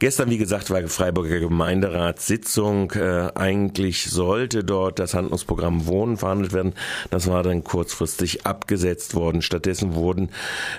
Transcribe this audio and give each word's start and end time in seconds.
Gestern, 0.00 0.30
wie 0.30 0.38
gesagt, 0.38 0.70
war 0.70 0.82
Freiburger 0.88 1.40
Gemeinderatssitzung. 1.40 2.90
Äh, 2.92 3.32
eigentlich 3.34 4.10
sollte 4.10 4.64
dort 4.64 4.98
das 4.98 5.12
Handlungsprogramm 5.12 5.86
Wohnen 5.86 6.16
verhandelt 6.16 6.54
werden. 6.54 6.72
Das 7.10 7.28
war 7.28 7.42
dann 7.42 7.64
kurzfristig 7.64 8.46
abgesetzt 8.46 9.14
worden. 9.14 9.42
Stattdessen 9.42 9.94
wurden, 9.94 10.30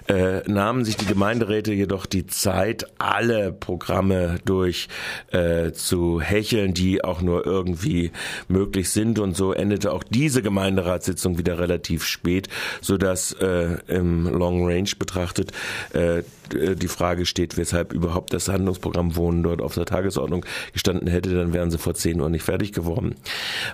äh, 0.07 0.39
nahmen 0.49 0.86
sich 0.86 0.97
die 0.97 1.05
Gemeinderäte 1.05 1.71
jedoch 1.71 2.07
die 2.07 2.26
Zeit, 2.26 2.88
alle 2.97 3.54
Programme 3.54 4.39
durch 4.44 4.88
äh, 5.31 5.72
zu 5.72 6.19
hecheln, 6.19 6.74
die 6.74 7.03
auch 7.03 7.22
nur 7.22 7.46
irgendwie 7.46 8.12
möglich 8.47 8.90
sind. 8.90 9.19
Und 9.19 9.38
so 9.38 9.53
endete 9.53 9.94
auch 9.94 10.03
diese 10.03 10.42
Gemeinderatssitzung 10.42 11.38
wieder 11.38 11.60
relativ 11.60 12.06
spät, 12.06 12.49
sodass 12.81 13.33
äh, 13.33 13.78
im 13.88 14.26
Long 14.26 14.65
Range 14.65 14.90
betrachtet 14.97 15.51
äh, 15.94 16.23
die 16.54 16.88
Frage 16.88 17.26
steht, 17.26 17.58
weshalb 17.58 17.94
überhaupt 17.94 18.34
das 18.34 18.48
Handlungsprogramm 18.48 19.16
Wohnen 19.16 19.44
dort 19.44 19.62
auf 19.62 19.73
der 19.73 19.86
Tagesordnung 19.86 20.45
gestanden 20.73 21.08
hätte, 21.08 21.34
dann 21.34 21.53
wären 21.53 21.71
sie 21.71 21.77
vor 21.77 21.94
10 21.94 22.20
Uhr 22.20 22.30
nicht 22.30 22.44
fertig 22.44 22.73
geworden. 22.73 23.16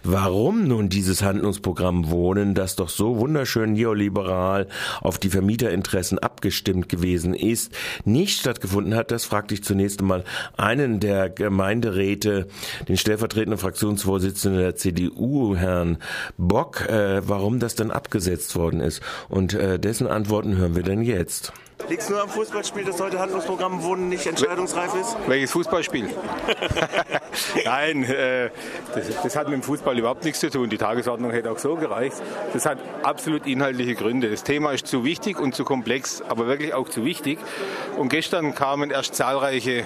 Warum 0.03 0.67
nun 0.67 0.89
dieses 0.89 1.21
Handlungsprogramm 1.21 2.09
Wohnen, 2.09 2.53
das 2.53 2.75
doch 2.75 2.89
so 2.89 3.17
wunderschön 3.17 3.73
neoliberal 3.73 4.67
auf 5.01 5.17
die 5.17 5.29
Vermieterinteressen 5.29 6.19
abgestimmt 6.19 6.89
gewesen 6.89 7.33
ist, 7.33 7.73
nicht 8.05 8.39
stattgefunden 8.39 8.95
hat, 8.95 9.11
das 9.11 9.25
fragte 9.25 9.53
ich 9.53 9.63
zunächst 9.63 10.01
einmal 10.01 10.23
einen 10.55 10.99
der 10.99 11.29
Gemeinderäte, 11.29 12.47
den 12.87 12.97
stellvertretenden 12.97 13.59
Fraktionsvorsitzenden 13.59 14.59
der 14.59 14.75
CDU, 14.75 15.55
Herrn 15.55 15.97
Bock, 16.37 16.87
äh, 16.89 17.27
warum 17.27 17.59
das 17.59 17.75
denn 17.75 17.91
abgesetzt 17.91 18.55
worden 18.55 18.79
ist. 18.79 19.01
Und 19.29 19.53
äh, 19.53 19.79
dessen 19.79 20.07
Antworten 20.07 20.57
hören 20.57 20.75
wir 20.75 20.83
denn 20.83 21.01
jetzt. 21.01 21.53
Liegt 21.89 22.01
es 22.01 22.09
nur 22.09 22.21
am 22.21 22.29
Fußballspiel, 22.67 22.91
dass 22.91 22.99
heute 22.99 23.19
Handlungsprogramm 23.19 23.81
Wohnen 23.83 24.09
nicht 24.09 24.27
entscheidungsreif 24.27 24.93
ist? 24.95 25.15
Welches 25.27 25.51
Fußballspiel? 25.51 26.09
Nein, 27.65 28.03
äh, 28.03 28.49
das, 28.93 29.21
das, 29.23 29.35
hat 29.37 29.47
mit 29.47 29.53
dem 29.53 29.63
Fußball 29.63 29.97
überhaupt 29.97 30.25
nichts 30.25 30.41
zu 30.41 30.49
tun. 30.49 30.69
Die 30.69 30.77
Tagesordnung 30.77 31.31
hätte 31.31 31.49
auch 31.49 31.59
so 31.59 31.75
gereicht. 31.75 32.17
Das 32.51 32.65
hat 32.65 32.79
absolut 33.03 33.47
inhaltliche 33.47 33.95
Gründe. 33.95 34.29
Das 34.29 34.43
Thema 34.43 34.73
ist 34.73 34.85
zu 34.85 35.05
wichtig 35.05 35.39
und 35.39 35.55
zu 35.55 35.63
komplex, 35.63 36.21
aber 36.27 36.47
wirklich 36.47 36.73
auch 36.73 36.89
zu 36.89 37.05
wichtig. 37.05 37.39
Und 37.95 38.09
gestern 38.09 38.53
kamen 38.53 38.91
erst 38.91 39.15
zahlreiche 39.15 39.85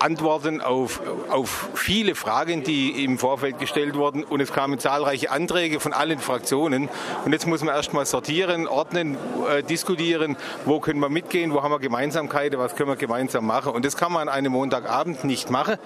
Antworten 0.00 0.60
auf, 0.60 1.00
auf 1.30 1.68
viele 1.74 2.14
Fragen, 2.14 2.62
die 2.62 3.04
im 3.04 3.18
Vorfeld 3.18 3.58
gestellt 3.58 3.94
wurden. 3.94 4.24
Und 4.24 4.40
es 4.40 4.52
kamen 4.52 4.78
zahlreiche 4.78 5.30
Anträge 5.30 5.80
von 5.80 5.92
allen 5.92 6.18
Fraktionen. 6.18 6.88
Und 7.24 7.32
jetzt 7.32 7.46
muss 7.46 7.62
man 7.62 7.74
erst 7.74 7.92
mal 7.92 8.06
sortieren, 8.06 8.66
ordnen, 8.66 9.16
äh, 9.48 9.62
diskutieren, 9.62 10.36
wo 10.64 10.80
können 10.80 11.00
wir 11.00 11.08
mitgehen, 11.08 11.52
wo 11.52 11.62
haben 11.62 11.72
wir 11.72 11.78
Gemeinsamkeiten, 11.78 12.58
was 12.58 12.76
können 12.76 12.90
wir 12.90 12.96
gemeinsam 12.96 13.46
machen. 13.46 13.72
Und 13.72 13.84
das 13.84 13.96
kann 13.96 14.12
man 14.12 14.28
an 14.28 14.34
einem 14.34 14.52
Montagabend 14.52 15.24
nicht 15.24 15.50
machen. 15.50 15.76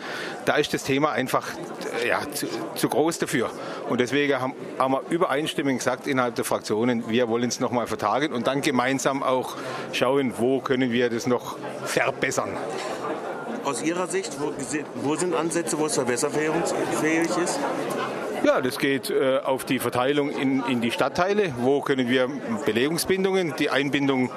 Da 0.44 0.56
ist 0.56 0.74
das 0.74 0.84
Thema 0.84 1.12
einfach 1.12 1.46
äh, 2.02 2.08
ja, 2.08 2.20
zu, 2.32 2.46
zu 2.74 2.88
groß 2.88 3.18
dafür. 3.18 3.50
Und 3.88 4.00
deswegen 4.00 4.40
haben, 4.40 4.54
haben 4.78 4.92
wir 4.92 5.02
übereinstimmend 5.10 5.78
gesagt 5.78 6.06
innerhalb 6.06 6.34
der 6.34 6.44
Fraktionen, 6.44 7.08
wir 7.08 7.28
wollen 7.28 7.48
es 7.48 7.60
nochmal 7.60 7.86
vertagen 7.86 8.32
und 8.32 8.46
dann 8.46 8.60
gemeinsam 8.60 9.22
auch 9.22 9.56
schauen, 9.92 10.34
wo 10.38 10.60
können 10.60 10.92
wir 10.92 11.10
das 11.10 11.26
noch 11.26 11.56
verbessern 11.84 12.56
aus 13.72 13.82
Ihrer 13.82 14.06
Sicht, 14.06 14.36
wo, 14.38 14.52
wo 15.02 15.16
sind 15.16 15.34
Ansätze, 15.34 15.78
wo 15.78 15.86
es 15.86 15.94
verbesserungsfähig 15.94 17.30
ist? 17.42 17.58
Ja, 18.44 18.60
das 18.60 18.78
geht 18.78 19.08
äh, 19.08 19.38
auf 19.38 19.64
die 19.64 19.78
Verteilung 19.78 20.28
in, 20.30 20.62
in 20.64 20.82
die 20.82 20.90
Stadtteile. 20.90 21.54
Wo 21.60 21.80
können 21.80 22.10
wir 22.10 22.28
Belegungsbindungen, 22.66 23.54
die 23.58 23.70
Einbindung 23.70 24.30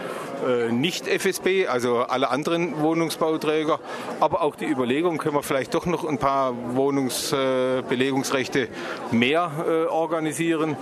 äh, 0.48 0.72
nicht 0.72 1.08
FSB, 1.08 1.68
also 1.68 1.98
alle 1.98 2.30
anderen 2.30 2.80
Wohnungsbauträger, 2.80 3.80
aber 4.22 4.42
auch 4.42 4.56
die 4.56 4.68
Überlegung, 4.68 5.18
können 5.18 5.36
wir 5.36 5.44
vielleicht 5.44 5.74
doch 5.74 5.86
noch 5.86 6.08
ein 6.08 6.18
paar 6.18 6.54
Wohnungsbelegungsrechte 6.76 8.62
äh, 8.62 8.68
mehr 9.12 9.52
äh, 9.68 9.86
organisieren. 9.88 10.78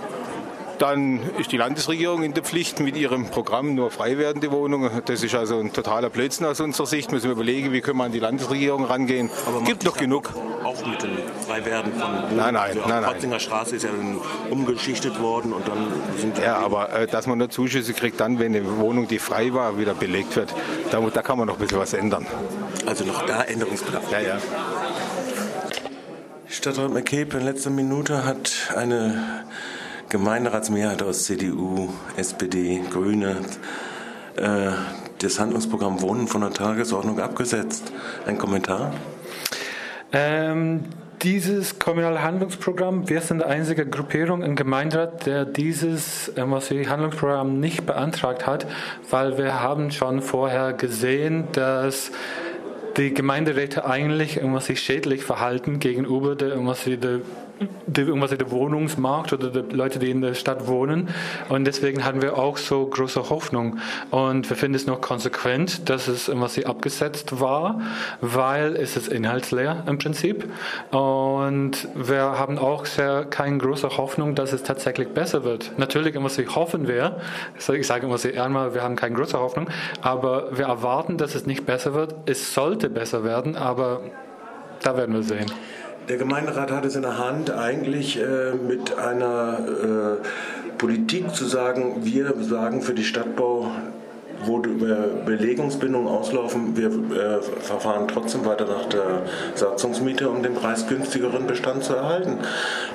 Dann 0.78 1.20
ist 1.38 1.52
die 1.52 1.56
Landesregierung 1.56 2.22
in 2.22 2.34
der 2.34 2.42
Pflicht 2.42 2.80
mit 2.80 2.96
ihrem 2.96 3.26
Programm 3.30 3.74
nur 3.74 3.90
frei 3.90 4.18
werdende 4.18 4.50
Wohnungen. 4.50 4.90
Das 5.04 5.22
ist 5.22 5.34
also 5.34 5.58
ein 5.58 5.72
totaler 5.72 6.10
Blödsinn 6.10 6.46
aus 6.46 6.60
unserer 6.60 6.86
Sicht. 6.86 7.12
Müssen 7.12 7.26
wir 7.26 7.32
überlegen, 7.32 7.72
wie 7.72 7.80
können 7.80 7.98
wir 7.98 8.04
an 8.04 8.12
die 8.12 8.18
Landesregierung 8.18 8.84
rangehen. 8.84 9.30
Aber 9.46 9.62
gibt 9.62 9.84
noch 9.84 9.96
genug. 9.96 10.32
Auch 10.64 10.86
mit 10.86 11.02
dem 11.02 11.10
Freiwerden 11.46 11.92
von 11.92 12.02
Wohnungen. 12.02 12.36
Nein, 12.36 12.54
nein, 12.54 12.78
also 12.78 12.80
nein. 12.88 13.04
Potzinger 13.04 13.38
Straße 13.38 13.76
ist 13.76 13.82
ja 13.82 13.90
dann 13.90 14.18
umgeschichtet 14.50 15.20
worden 15.20 15.52
und 15.52 15.66
dann 15.68 15.92
sind 16.18 16.38
Ja, 16.38 16.56
aber 16.56 16.92
äh, 16.92 17.06
dass 17.06 17.26
man 17.26 17.38
nur 17.38 17.50
Zuschüsse 17.50 17.92
kriegt, 17.92 18.20
dann, 18.20 18.38
wenn 18.38 18.54
eine 18.54 18.78
Wohnung, 18.78 19.06
die 19.06 19.18
frei 19.18 19.52
war, 19.54 19.78
wieder 19.78 19.94
belegt 19.94 20.34
wird, 20.36 20.54
da, 20.90 21.00
da 21.00 21.22
kann 21.22 21.38
man 21.38 21.46
noch 21.46 21.54
ein 21.54 21.60
bisschen 21.60 21.78
was 21.78 21.92
ändern. 21.92 22.26
Also 22.86 23.04
noch 23.04 23.24
da 23.26 23.42
Änderungsbedarf. 23.42 24.10
Ja, 24.10 24.20
ja. 24.20 24.38
Stadtrat 26.48 26.92
McCabe 26.92 27.38
in 27.38 27.44
letzter 27.44 27.70
Minute 27.70 28.24
hat 28.24 28.72
eine 28.76 29.44
Gemeinderatsmehrheit 30.14 31.02
aus 31.02 31.24
CDU, 31.24 31.88
SPD, 32.16 32.80
Grüne 32.88 33.38
äh, 34.36 34.70
das 35.18 35.40
Handlungsprogramm 35.40 36.02
Wohnen 36.02 36.28
von 36.28 36.40
der 36.40 36.52
Tagesordnung 36.52 37.18
abgesetzt. 37.18 37.92
Ein 38.24 38.38
Kommentar? 38.38 38.92
Ähm, 40.12 40.84
dieses 41.22 41.80
kommunale 41.80 42.22
Handlungsprogramm, 42.22 43.08
wir 43.08 43.22
sind 43.22 43.40
die 43.40 43.44
einzige 43.46 43.86
Gruppierung 43.86 44.44
im 44.44 44.54
Gemeinderat, 44.54 45.26
der 45.26 45.46
dieses 45.46 46.28
äh, 46.28 46.42
Handlungsprogramm 46.86 47.58
nicht 47.58 47.84
beantragt 47.84 48.46
hat, 48.46 48.68
weil 49.10 49.36
wir 49.36 49.62
haben 49.62 49.90
schon 49.90 50.22
vorher 50.22 50.74
gesehen, 50.74 51.48
dass 51.50 52.12
die 52.96 53.12
Gemeinderäte 53.12 53.84
eigentlich 53.84 54.40
sich 54.60 54.80
schädlich 54.80 55.24
verhalten 55.24 55.80
gegenüber 55.80 56.36
der, 56.36 56.50
irgendwas 56.50 56.84
der 56.84 57.22
irgendwas 57.86 58.30
der 58.30 58.50
Wohnungsmarkt 58.50 59.32
oder 59.32 59.50
die 59.50 59.74
Leute, 59.74 59.98
die 59.98 60.10
in 60.10 60.20
der 60.20 60.34
Stadt 60.34 60.66
wohnen. 60.66 61.08
Und 61.48 61.64
deswegen 61.64 62.04
hatten 62.04 62.22
wir 62.22 62.36
auch 62.38 62.56
so 62.56 62.86
große 62.86 63.30
Hoffnung. 63.30 63.78
Und 64.10 64.48
wir 64.48 64.56
finden 64.56 64.74
es 64.74 64.86
noch 64.86 65.00
konsequent, 65.00 65.88
dass 65.88 66.08
es 66.08 66.28
irgendwas 66.28 66.62
abgesetzt 66.64 67.40
war, 67.40 67.80
weil 68.20 68.76
es 68.76 68.96
ist 68.96 69.08
inhaltsleer 69.08 69.84
im 69.86 69.98
Prinzip. 69.98 70.50
Und 70.90 71.88
wir 71.94 72.38
haben 72.38 72.58
auch 72.58 72.86
sehr 72.86 73.24
keine 73.24 73.58
große 73.58 73.96
Hoffnung, 73.96 74.34
dass 74.34 74.52
es 74.52 74.62
tatsächlich 74.62 75.08
besser 75.08 75.44
wird. 75.44 75.72
Natürlich, 75.76 76.14
was 76.16 76.38
wir 76.38 76.54
hoffen 76.54 76.88
wir, 76.88 77.20
ich 77.56 77.86
sage 77.86 78.06
immer 78.06 78.18
sehr 78.18 78.42
einmal, 78.42 78.74
wir 78.74 78.82
haben 78.82 78.96
keine 78.96 79.14
große 79.14 79.38
Hoffnung, 79.38 79.68
aber 80.00 80.56
wir 80.56 80.66
erwarten, 80.66 81.16
dass 81.18 81.34
es 81.34 81.46
nicht 81.46 81.66
besser 81.66 81.94
wird. 81.94 82.14
Es 82.26 82.54
sollte 82.54 82.88
besser 82.88 83.24
werden, 83.24 83.56
aber 83.56 84.00
da 84.82 84.96
werden 84.96 85.14
wir 85.14 85.22
sehen. 85.22 85.46
Der 86.08 86.18
Gemeinderat 86.18 86.70
hat 86.70 86.84
es 86.84 86.96
in 86.96 87.02
der 87.02 87.16
Hand, 87.16 87.50
eigentlich 87.50 88.20
äh, 88.20 88.52
mit 88.52 88.98
einer 88.98 89.58
äh, 89.58 90.72
Politik 90.76 91.34
zu 91.34 91.46
sagen, 91.46 92.04
wir 92.04 92.34
sagen 92.40 92.82
für 92.82 92.92
die 92.92 93.04
Stadtbau 93.04 93.70
wo 94.46 94.58
Belegungsbindungen 94.58 96.08
auslaufen, 96.08 96.76
wir 96.76 96.86
äh, 96.88 97.42
verfahren 97.42 98.08
trotzdem 98.08 98.44
weiter 98.44 98.66
nach 98.66 98.86
der 98.86 99.22
Satzungsmiete, 99.54 100.28
um 100.28 100.42
den 100.42 100.54
preisgünstigeren 100.54 101.46
Bestand 101.46 101.84
zu 101.84 101.94
erhalten. 101.94 102.38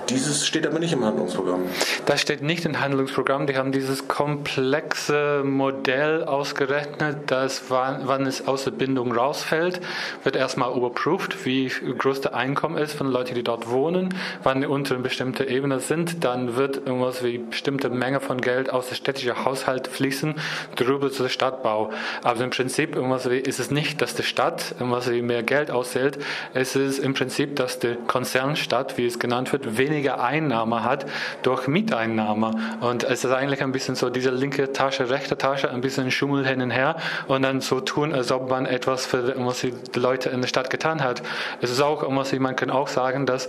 Dieses 0.10 0.48
steht 0.48 0.66
aber 0.66 0.80
nicht 0.80 0.94
im 0.94 1.06
Handlungsprogramm. 1.06 1.62
Das 2.06 2.22
steht 2.22 2.42
nicht 2.42 2.66
im 2.66 2.80
Handlungsprogramm. 2.80 3.48
Die 3.48 3.58
haben 3.58 3.72
dieses 3.72 4.08
komplexe 4.08 5.44
Modell 5.44 6.24
ausgerechnet, 6.24 7.32
dass 7.32 7.70
wann, 7.70 8.02
wann 8.06 8.26
es 8.26 8.48
aus 8.48 8.64
der 8.64 8.72
Bindung 8.72 9.12
rausfällt, 9.12 9.80
wird 10.24 10.36
erstmal 10.36 10.76
überprüft, 10.76 11.46
wie 11.46 11.68
groß 11.68 12.22
der 12.22 12.34
Einkommen 12.34 12.78
ist 12.78 12.94
von 12.94 13.08
den 13.08 13.14
Leuten, 13.14 13.36
die 13.36 13.44
dort 13.44 13.70
wohnen, 13.70 14.14
wann 14.44 14.62
die 14.62 14.68
unter 14.68 14.96
eine 14.96 15.04
bestimmte 15.04 15.46
Ebene 15.46 15.80
sind. 15.80 16.24
Dann 16.24 16.56
wird 16.56 16.78
irgendwas 16.78 17.24
wie 17.24 17.38
bestimmte 17.38 17.90
Menge 17.90 18.20
von 18.20 18.42
Geld 18.42 18.72
aus 18.72 18.88
dem 18.90 18.96
städtischen 18.96 19.46
Haushalt 19.46 19.88
fließen, 19.88 20.36
drüber 20.76 21.12
zu 21.12 21.24
Stadtbau. 21.40 21.92
Aber 22.22 22.44
im 22.44 22.50
Prinzip 22.50 22.98
ist 22.98 23.60
es 23.60 23.72
nicht, 23.72 24.02
dass 24.02 24.14
die 24.14 24.24
Stadt 24.24 24.76
mehr 24.80 25.44
Geld 25.44 25.72
auszählt. 25.72 26.20
Es 26.54 26.75
ist 26.75 27.00
im 27.00 27.13
Prinzip, 27.13 27.56
dass 27.56 27.80
die 27.80 27.96
Konzernstadt, 28.08 28.98
wie 28.98 29.06
es 29.06 29.19
genannt 29.19 29.54
wird, 29.54 29.78
weniger 29.78 30.22
Einnahme 30.22 30.84
hat 30.84 31.06
durch 31.44 31.68
Mieteinnahme. 31.68 32.52
Und 32.81 33.06
es 33.06 33.24
ist 33.24 33.31
eigentlich 33.31 33.63
ein 33.63 33.72
bisschen 33.72 33.96
so 33.96 34.10
diese 34.10 34.31
linke 34.31 34.74
Tasche, 34.74 35.10
rechte 35.10 35.38
Tasche, 35.38 35.72
ein 35.72 35.80
bisschen 35.80 36.12
Schummel 36.12 36.46
hin 36.46 36.62
und 36.62 36.72
her 36.72 36.98
und 37.30 37.44
dann 37.44 37.62
so 37.62 37.80
tun, 37.80 38.13
als 38.13 38.34
ob 38.34 38.50
man 38.50 38.66
etwas 38.66 39.06
für 39.06 39.34
die 39.34 40.00
Leute 40.00 40.30
in 40.30 40.42
der 40.42 40.50
Stadt 40.50 40.69
getan 40.69 41.02
hat. 41.02 41.22
Es 41.62 41.72
ist 41.72 41.80
auch, 41.80 42.08
man 42.10 42.56
kann 42.58 42.69
auch 42.69 42.90
sagen, 42.90 43.25
dass 43.25 43.48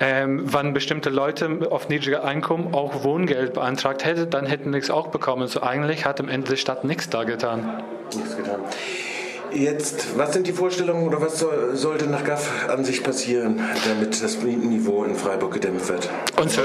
ähm, 0.00 0.42
wann 0.44 0.74
bestimmte 0.74 1.10
Leute 1.10 1.68
auf 1.70 1.88
niedriger 1.88 2.24
Einkommen 2.24 2.72
auch 2.72 3.02
Wohngeld 3.02 3.54
beantragt 3.54 4.04
hätten, 4.04 4.30
dann 4.30 4.46
hätten 4.46 4.72
sie 4.72 4.78
es 4.78 4.90
auch 4.90 5.08
bekommen. 5.08 5.48
So 5.48 5.62
eigentlich 5.62 6.04
hat 6.04 6.20
am 6.20 6.28
Ende 6.28 6.52
die 6.52 6.56
Stadt 6.56 6.84
nichts 6.84 6.97
da 7.06 7.24
getan. 7.24 7.82
Nichts 8.14 8.36
getan. 8.36 8.60
Jetzt, 9.52 10.18
was 10.18 10.34
sind 10.34 10.46
die 10.46 10.52
Vorstellungen 10.52 11.06
oder 11.06 11.22
was 11.22 11.38
soll, 11.38 11.74
sollte 11.74 12.06
nach 12.06 12.24
GAF 12.24 12.68
an 12.68 12.84
sich 12.84 13.02
passieren, 13.02 13.60
damit 13.86 14.22
das 14.22 14.42
Mietenniveau 14.42 15.04
in 15.04 15.14
Freiburg 15.14 15.54
gedämpft 15.54 15.88
wird? 15.88 16.10
Unser, 16.38 16.64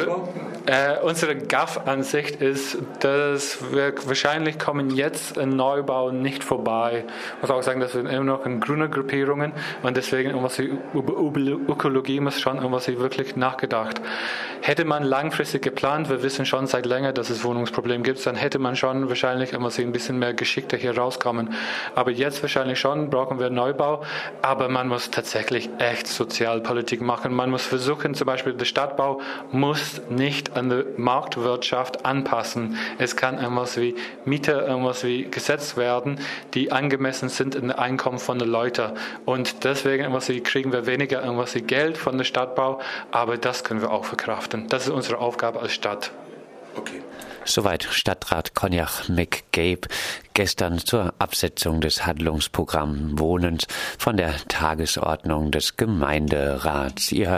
Äh, 0.66 1.02
unsere 1.04 1.36
GAF-Ansicht 1.36 2.42
ist, 2.42 2.78
dass 3.02 3.58
wir 3.74 3.94
wahrscheinlich 4.06 4.58
kommen 4.60 4.92
jetzt 4.92 5.36
in 5.36 5.50
Neubau 5.50 6.12
nicht 6.12 6.42
vorbei. 6.42 7.04
Ich 7.36 7.42
muss 7.42 7.52
auch 7.52 7.64
sagen, 7.64 7.82
dass 7.82 7.94
wir 7.94 8.02
immer 8.10 8.24
noch 8.24 8.46
in 8.46 8.62
grünen 8.62 8.90
Gruppierungen 8.90 9.52
und 9.82 9.98
deswegen 9.98 10.32
über 10.94 11.14
Ökologie 11.68 12.22
muss 12.22 12.40
schon 12.40 12.58
irgendwas 12.58 12.88
wirklich 12.88 13.36
nachgedacht. 13.36 14.00
Hätte 14.66 14.86
man 14.86 15.04
langfristig 15.04 15.62
geplant, 15.62 16.10
wir 16.10 16.24
wissen 16.24 16.46
schon 16.46 16.68
seit 16.68 16.86
länger, 16.86 17.12
dass 17.12 17.30
es 17.30 17.44
Wohnungsprobleme 17.44 18.02
gibt, 18.02 18.26
dann 18.26 18.38
hätte 18.38 18.60
man 18.60 18.78
schon 18.78 19.10
wahrscheinlich 19.10 19.52
irgendwas 19.52 19.78
ein 19.78 19.92
bisschen 19.92 20.20
mehr 20.20 20.34
geschickter 20.34 20.78
hier 20.78 20.98
rauskommen. 20.98 21.54
Aber 21.96 22.12
jetzt 22.12 22.42
wahrscheinlich 22.42 22.80
schon 22.80 23.10
brauchen 23.10 23.42
wir 23.42 23.50
Neubau, 23.50 24.04
aber 24.42 24.70
man 24.70 24.88
muss 24.88 25.12
tatsächlich 25.12 25.70
echt 25.80 26.08
Sozialpolitik 26.08 27.02
machen. 27.02 27.34
Man 27.34 27.50
muss 27.50 27.66
versuchen, 27.66 28.16
zum 28.16 28.26
Beispiel 28.26 28.54
der 28.54 28.64
Stadtbau 28.64 29.20
muss 29.52 30.00
nicht 30.10 30.56
an 30.56 30.70
die 30.70 30.86
Marktwirtschaft 30.96 32.06
anpassen. 32.06 32.78
Es 33.00 33.18
kann 33.18 33.42
irgendwas 33.42 33.76
wie 33.76 33.96
Miete, 34.24 34.54
irgendwas 34.54 35.04
wie 35.04 35.30
gesetzt 35.30 35.76
werden, 35.76 36.22
die 36.54 36.72
angemessen 36.72 37.28
sind 37.28 37.56
in 37.56 37.70
Einkommen 37.70 38.18
von 38.18 38.40
den 38.40 38.48
Leuten. 38.48 38.94
Und 39.26 39.66
deswegen 39.66 40.04
irgendwas 40.04 40.30
wie 40.30 40.40
kriegen 40.40 40.72
wir 40.72 40.86
weniger 40.86 41.22
irgendwas 41.22 41.54
wie 41.54 41.64
Geld 41.64 41.98
von 41.98 42.18
der 42.18 42.24
Stadtbau, 42.24 42.80
aber 43.12 43.36
das 43.36 43.66
können 43.66 43.82
wir 43.82 43.92
auch 43.92 44.06
verkraften. 44.06 44.53
Das 44.70 44.84
ist 44.84 44.90
unsere 44.90 45.18
Aufgabe 45.18 45.60
als 45.60 45.74
Stadt. 45.74 46.12
Okay. 46.76 47.02
Soweit 47.46 47.84
Stadtrat 47.84 48.56
Konjach 48.56 49.10
McGabe 49.10 49.88
gestern 50.34 50.80
zur 50.80 51.14
Absetzung 51.20 51.82
des 51.82 52.06
Handlungsprogramms 52.06 53.20
Wohnens 53.20 53.68
von 53.98 54.16
der 54.18 54.36
Tagesordnung 54.48 55.52
des 55.52 55.76
Gemeinderats. 55.76 57.12
Ihr 57.12 57.30